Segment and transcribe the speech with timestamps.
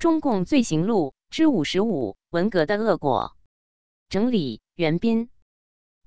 [0.00, 3.36] 中共罪行录之五十五：文革的恶果。
[4.08, 5.28] 整理：袁斌。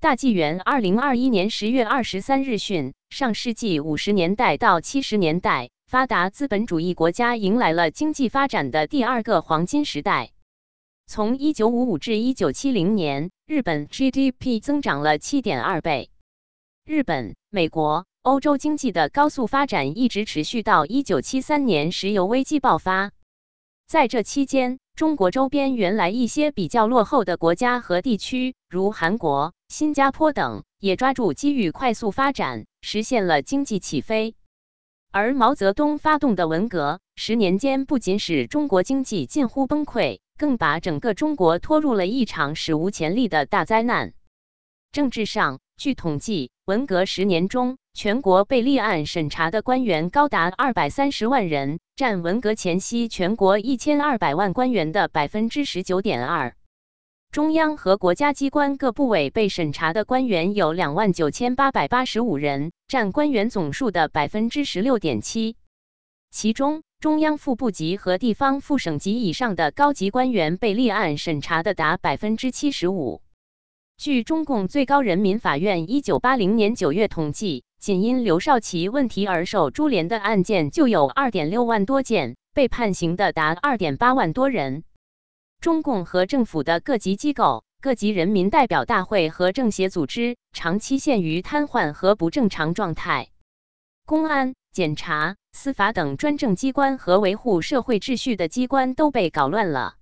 [0.00, 10.32] 大纪元二零二一年十月二十三日讯：上世纪五十年代到七十年代，发达资本主义国家迎来了经济发展的第二个黄金时代。
[11.06, 16.10] 从一九五五至一九七零年，日本 GDP 增长了七点二倍。
[16.84, 23.12] 日本、美国、欧洲经济的高速发展一直持续到一九七三年石油危机爆发。
[23.94, 34.34] 在这期间，中国周边原来一些比较落后的国家和地区，如韩国、新加坡等，也抓住机遇快速发展，实现了经济起飞。
[35.12, 44.12] 而毛泽东发动的文革，十年间不仅使中国经济近乎崩溃，更把整个中国拖入了一场史无前例的大灾难。
[44.90, 56.56] 政治上，据统计，文革十年中，全国被立案审查的官员高达二百三十万人，占文革前夕全国一千二百万官员的百分之十九点二。
[57.30, 65.56] 中央和国家机关各部委被审查的官员有两万九千八百八十五人，占官员总数的百分之十六点七。
[66.30, 73.20] 其中，中央副部级和地方副省级以上的高级官员被立案审查的达百分之七十五。
[73.96, 84.84] 据中共最高人民法院一九八零年九月统计，仅因刘少奇问题而受株连的案件就有二点六万多件，被判刑的达二点八万多人。
[85.60, 93.28] 中共和政府的各级机构、各级人民代表大会和政协组织长期陷于瘫痪和不正常状态，
[94.04, 99.94] 公安、检察、司法等专政机关和维护社会秩序的机关都被搞乱了。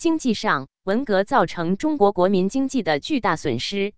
[0.00, 3.92] 经济上，文革造成中国国民经济的巨大损失。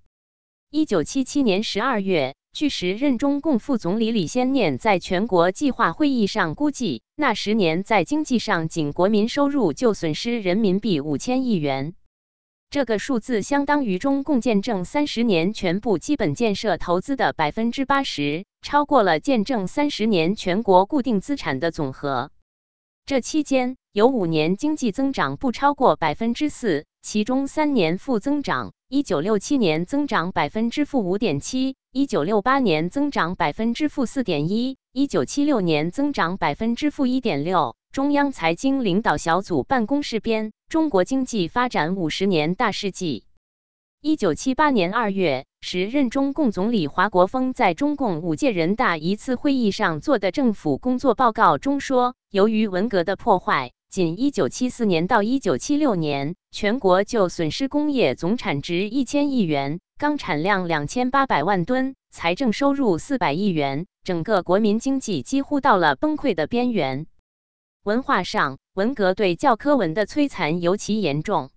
[0.69, 2.35] 一九七七年十二月。
[2.53, 11.95] 据时任中共副总理李先念在全国计划会议上估计，那十年在经济上仅国民收入就损失人民币五千亿元，
[12.69, 22.33] 这个数字相当于中共建政三十年全部基本建设投资的百分之八十，超过了建政三十年全国固定资产的总和。
[23.07, 28.73] 这期间有五年经济增长不超过百分之四，其中三年负增长。
[28.89, 37.77] 一九六七年增长百分之负五点七，一九六八年增长百分之负四点一，一九七六年增长百分之负一点六。
[37.93, 43.25] 中央财经领导小组办公室编《中国经济发展五十年大事记》。
[44.01, 53.71] 一九七八年二月，时任中共总理华国锋在中共五届人大一次会议上做的政府工作报告中说，由于文革的破坏。
[53.93, 67.05] 仅1974年到1976年，全国就损失工业总产值一千亿元，钢产量两千八百万吨，财政收入四百亿元，整个国民经济几乎到了崩溃的边缘。
[67.83, 71.51] 文化上，文革对教科文的摧残尤其严重，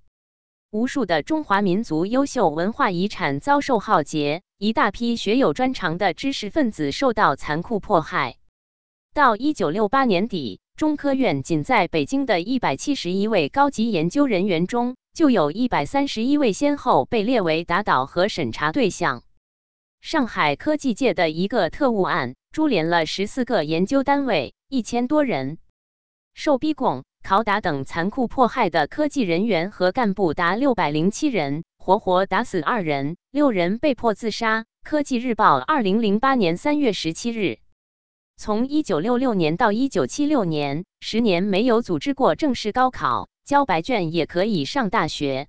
[0.71, 8.35] 无数的中华民族优秀文化遗产遭受浩劫，一大批学有专长的知识分子受到残酷迫害。
[9.13, 10.59] 到1968年底。
[10.75, 19.23] 中科院仅在北京的一百七十一位高级研究人员中，就有一百三十一位先后被列为打倒和审查对象。
[20.01, 25.59] 上海科技界的一个特务案，株连了十四个研究单位，一千多人，
[26.33, 34.65] 受逼供、拷打等残酷迫害的科技人员和干部达六百零七人，活活打死二人，六人被迫自杀。
[34.83, 37.59] 科技日报二零零八年三月十七日。
[38.37, 45.47] 从一九六六年到一九七六年，十年没有组织过正式高考，交白卷也可以上大学。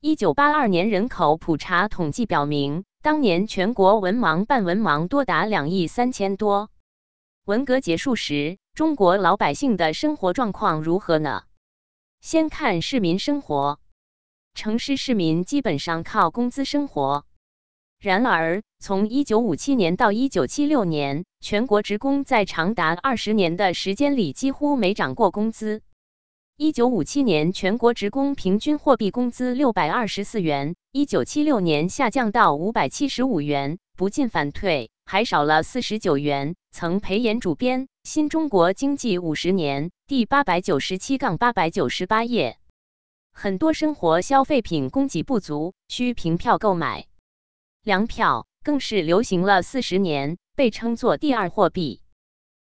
[0.00, 6.70] 一九八二年人口普查统计表明，当年全国文盲半文盲多达两亿三千多。
[7.46, 11.44] 文革结束时，中国老百姓的生活状况如何呢？
[12.20, 13.80] 先看市民生活，
[14.54, 17.24] 城市市民基本上靠工资生活。
[18.02, 25.82] 然而，从1957年到1976年，全国职工在长达二十年的时间里几乎没涨过工资。
[26.58, 36.56] 1957年，全国职工平均货币工资624元，1976年下降到575元，不进反退，还少了49元。
[36.72, 42.58] 曾培岩主编《新中国经济五十年》第897-898页。
[43.32, 47.06] 很多生活消费品供给不足，需凭票购买。
[47.84, 52.00] 粮票更是流行了四十年，被称作第二货币。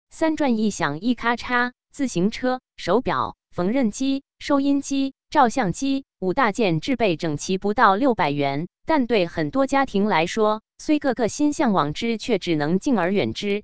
[0.09, 13.63] 三转一响一咔嚓，自行车、手表、缝纫机、收音机、照相机五大件制备整齐不到六百元，但对很多家庭来说，虽个个心向往之，却只能敬而远之。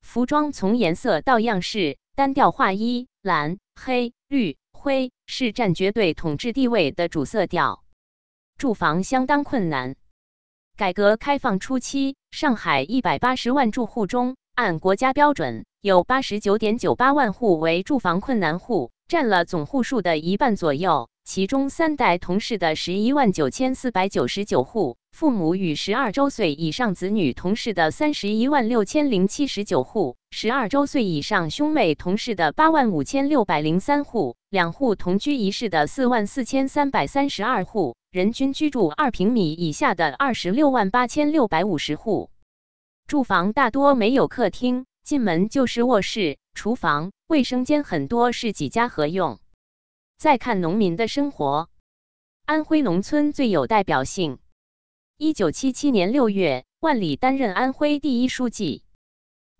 [0.00, 7.82] 服装从颜色到样式，单调化一、蓝、黑、绿、灰是占绝对统治地位的主色调。
[8.56, 9.96] 住房相当困难。
[10.78, 21.08] 改革开放初期，上海一百八十万住户中，按国家标准，有八十九点九八万户为住房困难户，占了总户数的一半左右。
[21.30, 42.30] 其中三代同室的十一万九千四百九十九户，父母与十二周岁以上子女同室的三十一万六千零七十九户，十二周岁以上兄妹同室的八万五千六百零三户，两户同居一室的四万四千三百三十二户，人均居住二平米以下的二十六万八千六百五十户。
[43.06, 49.38] 住房大多没有客厅，进门就是卧室、厨房、卫生间，很多是几家合用。
[50.18, 51.70] 再看农民的生活，
[52.44, 54.40] 安徽农村最有代表性。
[55.16, 58.82] 一九七七年六月，万里担任安徽第一书记。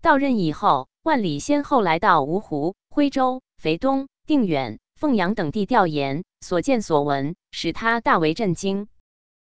[0.01, 8.89] 到任以后，万里先后来到芜湖、徽州、肥东、定远、凤阳等地调研，所见所闻使他大为震惊。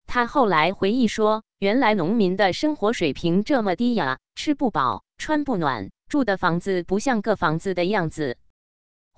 [0.06, 8.36] 他后来回忆说：“原来农民的生活水平这么低呀，吃不饱，穿不暖，住的房子不像个房子的样子。”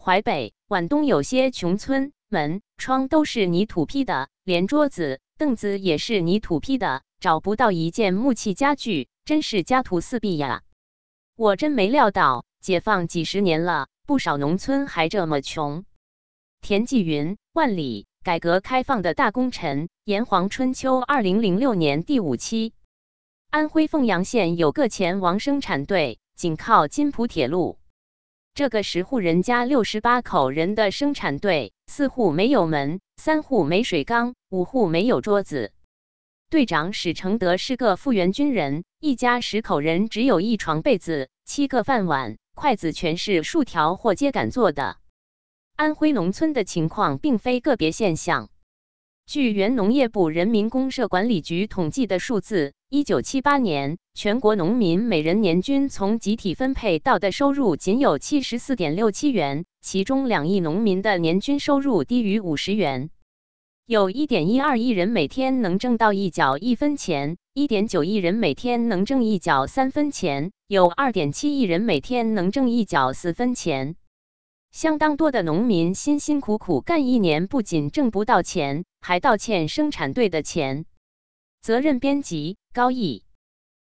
[0.05, 10.65] 淮北、皖东有些穷村，门窗都是泥土坯的，连桌子、凳子也是泥土坯的，找不到一件木器家具，真是家徒四壁呀！
[11.37, 15.85] 我真没料到，解放几十年了，不少农村还这么穷。
[16.61, 22.75] 田纪云，万里，改革开放的大功臣，炎黄春秋二零零六年第五期。
[23.51, 27.79] 安徽凤阳县有个前王生产队，紧靠津浦铁路。
[28.55, 35.73] 这个十户人家六十八口人的生产队，四户没有门，三户没水缸，五户没有桌子。
[36.51, 44.99] 队长史承德是个复员军人，一家十口人只有一床被子，七个饭碗，筷子全是竖条或秸秆做的。
[45.75, 48.51] 安徽农村的情况并非个别现象。
[49.25, 63.09] 据原农业部人民公社管理局统计的数字，一九七八年，全国农民每人年均从集体分配到的收入仅有七十四点六七元，其中两亿农民的年均收入低于五十元。
[63.87, 73.97] 有一点一二亿人每天能挣到一角一分钱，一点九亿人每天能挣一角三分钱，有二点七亿人每天能挣一角四分钱。
[74.71, 80.85] 相当多的农民辛辛苦苦干一年，不仅挣不到钱，还倒欠生产队的钱。
[81.63, 83.23] 责任编辑：高毅。